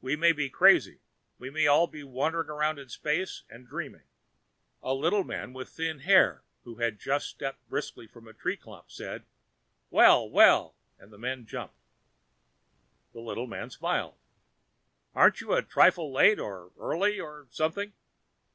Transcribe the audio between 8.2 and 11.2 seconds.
a treeclump said, "Well, well," and the